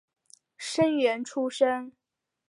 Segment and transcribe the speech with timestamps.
[0.57, 1.93] 生员出身。